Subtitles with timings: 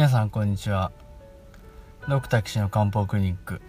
[0.00, 0.92] 皆さんこんにちは。
[2.08, 3.60] ドクター岸の漢方クリニック。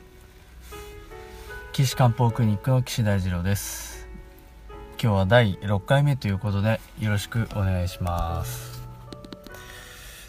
[1.74, 4.08] 岸漢方クリニックの岸大二郎です。
[4.92, 8.82] 今日は第6回目ということでよろしくお願いします。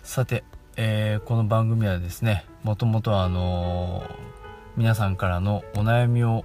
[0.03, 0.43] さて、
[0.77, 4.15] えー、この番組はですねもともとはあのー、
[4.77, 6.45] 皆さんからのお悩みを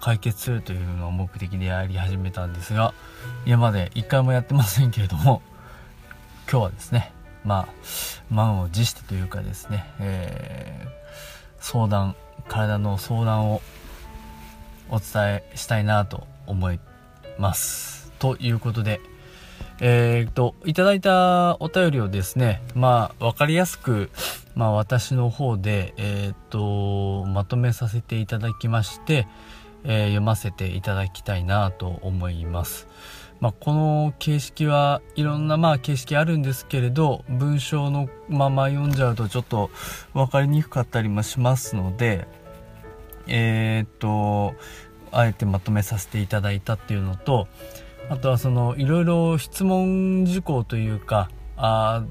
[0.00, 2.92] 解決するというのを目的でやり始めたんですが
[3.46, 5.40] 今まで1回もやってませんけれども
[6.46, 7.68] 今日はですねまあ
[8.30, 10.88] 満を持してというかですね、えー、
[11.58, 12.16] 相談
[12.48, 13.62] 体の相談を
[14.90, 16.80] お伝えしたいなと思い
[17.38, 18.12] ます。
[18.18, 19.00] ということで
[19.80, 24.10] えー、っといただいたお便りをですねまあ分かりやすく
[24.54, 29.26] まあ私の方でえー、っとまとめさせていただきまして、
[29.84, 32.86] えー、読ませていただきたいなと思います。
[33.40, 39.70] まあ、この形式はいろんなまあ形式あるんですけれど文章のまま読んじゃうとちょっと
[40.14, 42.26] 分かりにくかったりもしますので
[43.26, 44.54] えー、っと
[45.12, 47.46] あえてまとめさせていただいたっていうのと
[48.08, 52.04] あとはそのいろいろ質問事項というかあ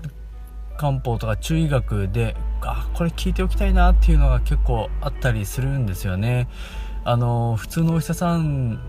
[0.78, 6.48] 漢方とか中医学であこれ聞いておきたいなっていうのが結構あったりするんですよね。
[7.06, 8.80] あの普通のお医者さん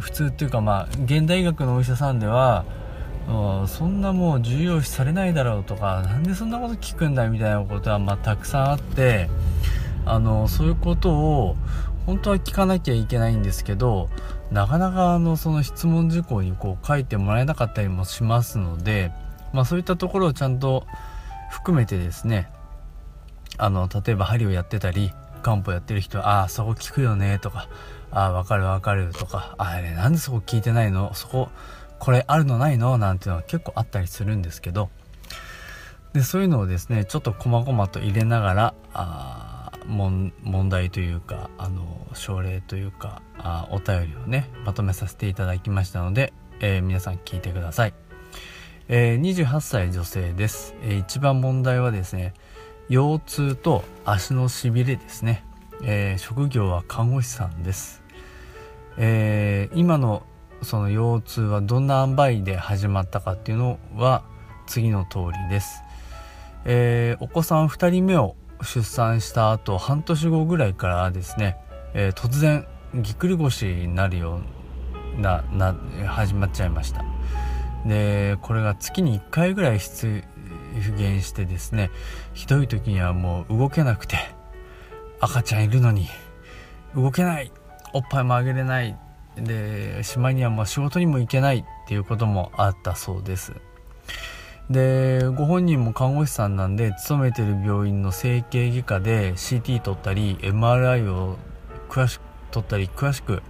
[0.00, 2.64] 普通っていうかまあ現代医学のお医者さんでは
[3.68, 9.28] そんなもう重要視されないだろうとかなんでそんなこと聞くんだみたいなことはまあたくさんあって
[10.04, 11.56] あのそういうことを
[12.06, 14.08] 本当は聞かなきゃいけないんですけど
[14.50, 19.12] なかなかあのその質問事項にこう書いてもらえなかったりもしますので、
[19.52, 20.86] まあ、そういったところをちゃんと
[21.50, 22.50] 含めてですね
[23.58, 27.68] あの例えば針をやってたり漢方やってる人は「ああそこ聞くよね」とか
[28.12, 31.14] ああ、わかるわかるとか、あれ、なんでそこ聞いてないの？
[31.14, 31.48] そこ、
[31.98, 32.98] これあるのないの？
[32.98, 34.90] なんていうのは結構あったりするんですけど、
[36.12, 40.32] で、そういうのをですね、ちょっと細々と入れながら、あ問
[40.68, 47.94] 題というか、あの、症例というか、あお便りをね、まとめさせていただきましたので、えー、皆さん聞いてください。
[48.88, 52.34] えー、28歳女性です、えー、一番問題はですね、
[52.90, 55.44] 腰痛と足のしびれですね。
[55.84, 58.02] えー、職業は看護師さんです。
[58.98, 60.24] えー、今の
[60.62, 64.24] その腰痛はどんな塩梅で始まったかっていうのは
[64.66, 65.84] 次の通りです。
[66.64, 71.58] えー、お子さん2人目を出産した後半年後ぐらいからですね、
[71.94, 74.40] えー、突然ぎっくり腰になるよ
[75.16, 75.76] うなな
[76.08, 77.04] 始まっちゃいました
[77.86, 79.80] でこれが月に1回ぐらい
[80.74, 81.90] 出現してですね
[82.34, 84.16] ひどい時にはもう動けなくて
[85.20, 86.08] 赤ちゃんいるのに
[86.94, 87.52] 動けない
[87.92, 88.96] おっぱいもあげれない
[89.36, 93.54] でしまいにはもう仕事にも行けないっていうこともあったそうです。
[94.68, 101.36] でご本人も看護師さんなんで勤めてる病院の整形外科で CT 取ったり MRI を
[101.88, 102.20] 詳しく
[102.52, 103.42] 取ったり詳しく、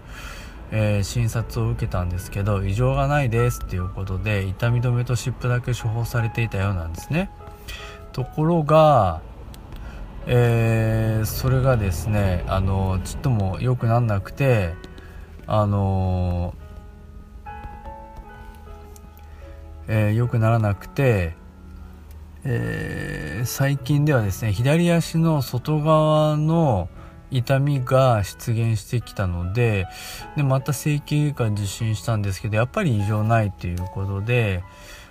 [0.73, 7.31] えー、診察を受けたんですけど異常がないですっていうことで痛み止めと湿布だけ処方されていたようなんですね。
[8.13, 9.23] ところが
[10.27, 14.75] えー、それがですねあのちっとも良くなんなくて
[15.47, 16.55] あの
[19.93, 21.35] えー、良くならなくて、
[22.45, 26.89] えー、最近ではですね左足の外側の
[27.31, 29.87] 痛みが出現してきたので
[30.37, 34.63] でまた整形外科受診したんですけどやっぱり異常ないということで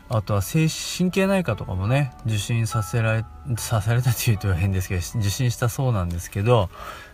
[0.09, 3.25] あとは精神経内科とかもね受診させられ
[3.57, 6.69] させられたというと変ですけど受診したそうなんですけど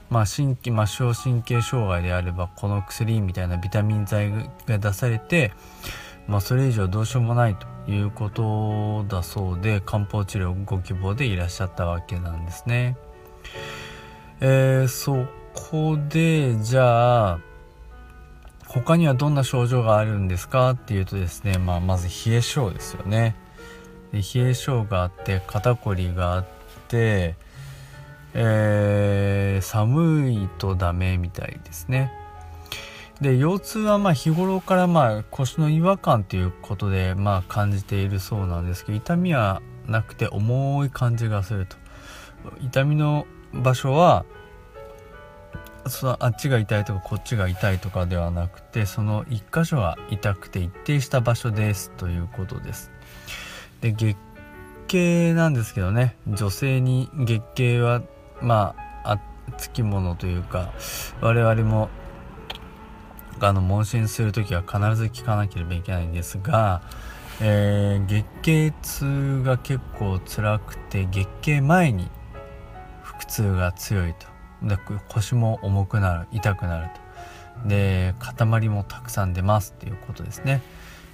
[0.09, 4.31] まあ神経末梢神経障害であればこの薬みたいなビタミン剤
[4.66, 5.51] が出されて
[6.27, 12.97] まあそれ以上どうしようもないということだそうで漢方治療ご希望でいらっしゃったわけなんですね。
[14.41, 17.40] えー、そこでじゃあ
[18.67, 23.35] 他にはどんな症状があるんですかっていうとですね、まあ、まず冷え性ですよね。
[24.11, 26.46] で冷え性があって肩こりがあっ
[26.87, 27.35] て
[28.37, 32.11] えー、寒いとダメみたいですね。
[33.22, 41.78] で腰痛はまあ日頃からまあ腰の違和感ということでまあ感じているそうなんですけど痛みはなくて重い感じがすると。
[42.61, 44.25] 痛みの場所は
[45.87, 52.91] そのあっちが痛いとかこっちが痛いとかではなくてその1箇所が痛くて一定した場所ですということです。
[53.81, 54.17] で月
[54.87, 56.15] 経なんですけどね。
[56.27, 58.01] 女性に月経は
[58.41, 59.19] まあ
[59.57, 60.73] つきものというか
[61.21, 61.89] 我々も
[63.39, 66.81] あの問診する時は必ず聞かなければいけないんですが、
[67.41, 72.09] えー、月経痛が結構辛くて月経前に
[73.25, 74.27] 腹痛が強いと。
[74.67, 74.77] で
[75.09, 76.89] 腰も重くなる痛くなる
[77.63, 77.67] と。
[77.67, 80.61] で塊もたくさん出ますっていうことですね。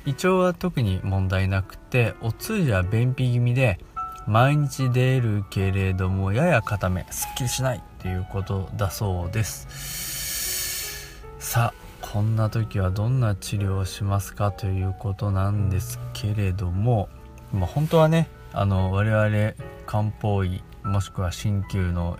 [0.05, 3.79] 胃腸は特に問題なくてお通じは便秘気味で
[4.27, 11.21] 毎日出るけれどもやや固めすっきりしないっていうことだそうです。
[11.39, 17.09] さあこんな時はどんな治療をしますかということなんですけれども、
[17.53, 19.53] まあ、本当はねあの我々
[19.85, 22.17] 漢方医もしくは鍼灸の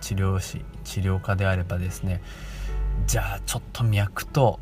[0.00, 2.22] 治療師治療家であればですね
[3.06, 4.60] じゃあちょっと脈と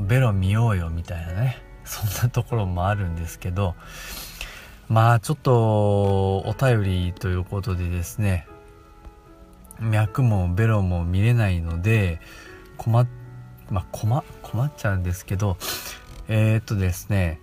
[0.00, 3.74] ベロ見ようよみたいなねそんなところもあるんですけど
[4.88, 8.46] まあちょっとお便りということでですね
[9.80, 12.20] 脈もベロも見れないので
[12.76, 13.06] 困っ
[13.70, 15.56] まあ困困っちゃうんですけど
[16.28, 17.40] えー、っとですね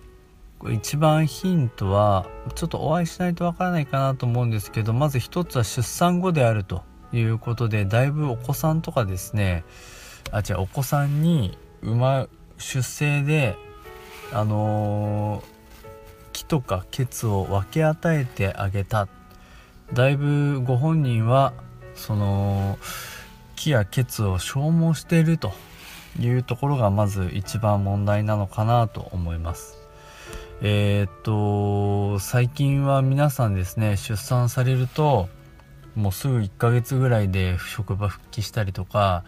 [0.70, 9.64] 一番ヒントはちょっとお会いしないとわからないかなと思うんですけどまず一つは出産後であるということでだいぶお子さんとかですね
[10.30, 12.28] あ違うお子さんに産ま
[12.58, 13.56] 出生で
[14.32, 15.44] あのー、
[16.32, 19.08] 木とか血を分け与えてあげた。
[19.92, 21.52] だいぶご本人は
[21.94, 22.78] その
[23.54, 25.52] 木や血を消耗していると
[26.18, 29.83] いうところがまず一番問題なのかなと思います。
[30.66, 35.28] えー、っと最近は皆さんですね出産されると
[35.94, 39.24] もうすぐ1ヶ月ぐらいで職場復帰したりとか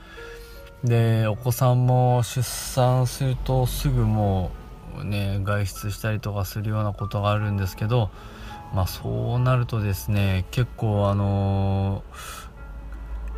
[0.83, 4.51] でお子さんも出産するとすぐも
[4.99, 8.09] うね外出したりとかするようなことがあるんですけど
[8.75, 12.03] まあそうなるとですね結構あの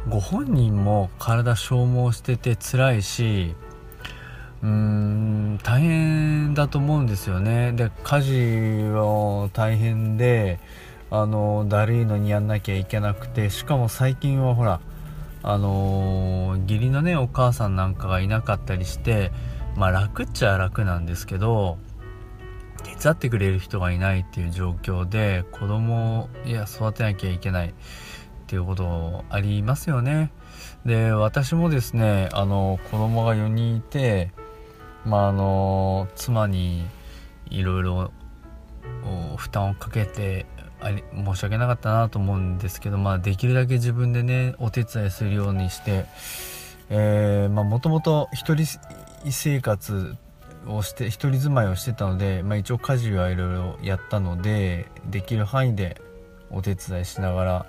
[0.06, 3.56] ー、ご本人も体消耗してて辛いし
[4.62, 7.72] うーん大変だと思うんですよね。
[7.72, 8.32] で家事
[8.90, 10.58] は大変で
[11.10, 14.80] あのだるいのにやんなきゃいけなくてしかも最近はほら
[15.42, 19.30] あのー、義理のねお母さんなんかがいなかったりして
[19.76, 21.78] まあ楽っちゃ楽なんですけど
[22.84, 27.72] 手伝ってくれる人がいないっていう状況で子供いや育てなきゃいけないっ
[28.46, 30.30] ていうことありますよね。
[30.84, 34.30] で私もですねあの子供が4人いて
[35.08, 36.86] まああの妻に
[37.50, 38.12] いろいろ
[39.36, 40.46] 負担をかけて
[40.80, 46.04] あり申し訳なかったなと思うんですけど、まあ、できるだけ自分でねお手伝いするようにして、
[47.48, 48.66] もともと一人
[49.30, 50.14] 生活
[50.66, 56.00] をして一人住まいをしてたので、まあ、一応家事はいろいろやったのでできる範囲で
[56.50, 57.66] お手伝いしながら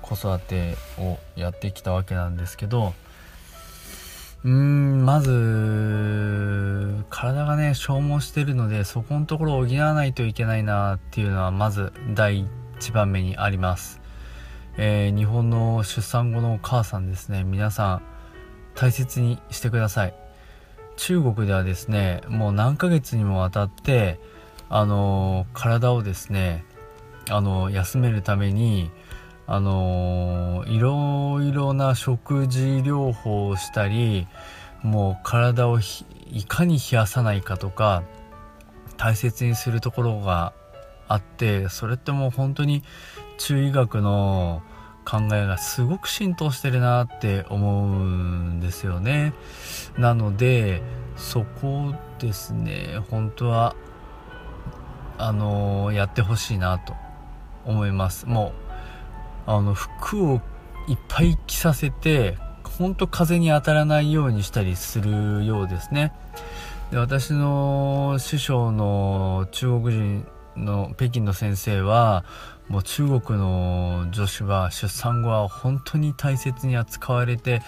[0.00, 2.94] 子育てをやってきたわけなんですけど
[4.44, 12.48] うーんまず体がね消耗してるのでそこのところを補わないといけないなっていうのはまず第
[12.80, 14.00] 1番目にあります、
[14.76, 17.44] えー、日本の出産後のお母さんですね。
[17.44, 18.02] 皆さん
[18.74, 20.14] 大切にしてください。
[20.96, 24.18] 中国ではですねもう何ヶ月にもわたって
[24.68, 26.64] あの体をですね
[27.30, 28.90] あの休めるために
[29.52, 34.26] あのいろいろな食事療法をしたり
[34.82, 38.02] もう体をいかに冷やさないかとか
[38.96, 40.54] 大切にするところが
[41.06, 42.82] あってそれってもう本当に
[43.36, 44.62] 中医学の
[45.04, 49.34] 考えがすごく浸透してるなって思うんですよね。
[49.98, 50.80] なので
[51.16, 53.76] そこですね本当は
[55.18, 56.94] あのやってほしいなと
[57.66, 58.24] 思います。
[58.24, 58.61] もう
[59.46, 60.40] あの服を
[60.88, 66.12] いっぱい着させてほんと風に当たらないようにしたりするようですね。
[66.90, 72.24] で私の師匠の中国人の北京の先生は
[72.68, 77.62] もう中国の女子は出産後は本当に大切に扱われて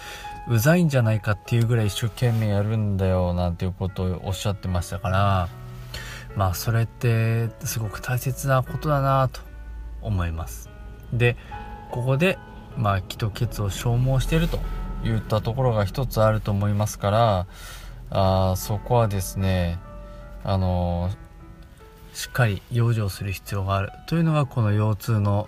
[0.47, 5.49] うざいんじゃないかっていうぐらい一生懸命やるんだよなんていうことをおっしゃってましたから
[6.35, 9.41] まあそれってすごく大切なことだなと
[10.01, 10.69] 思います。
[11.13, 11.35] で
[11.91, 12.37] ここで、
[12.77, 14.59] まあ、気と血を消耗してると
[15.03, 17.47] いったところが一つあると思いますから
[18.09, 19.79] あそこはですね
[20.43, 21.09] あの
[22.13, 25.47] しっかり養生する必要があるというのがこの腰痛の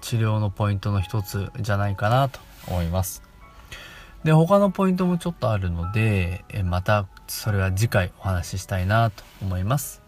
[0.00, 3.22] 治療のポイントの一つじゃないかなと思います。
[4.24, 10.02] で他のポイントもちょっとあるのでまたそれは次回お話ししたいなと思います。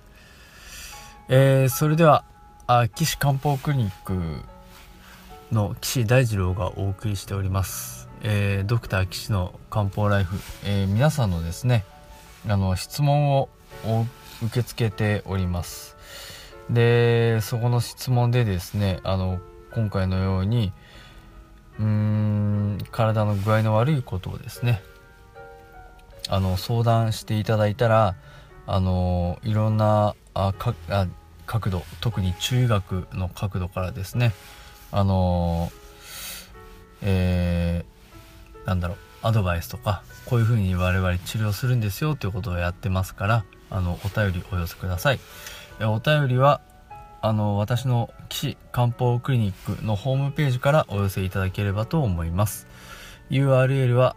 [1.29, 2.25] えー、それでは
[2.95, 4.43] 岸漢方クリニック
[5.53, 11.85] の岸大二郎がお送りしております、えー、ドクター岸の漢方ライフ、えー、皆さんのですね
[12.49, 13.51] あの質問を
[14.43, 15.97] 受け付けております。
[16.71, 19.41] でそこの質問でですねあの
[19.75, 20.73] 今回のように
[21.79, 24.83] うーん体の具合の悪いことをですね
[26.29, 28.17] あの相談していただいたら
[28.67, 31.07] あのいろんなあかあ
[31.47, 34.33] 角度特に中学の角度からですね
[34.93, 35.73] あの
[37.01, 45.21] えー、なんだろうアドバイスとかこういうふうに我々治療するんですよということをやってますからあのお便りお寄せください。
[45.81, 46.61] お便りは
[47.23, 52.67] あの私の岸漢方クリニックのホームページからお寄せいただければと思います。
[53.31, 54.17] URL は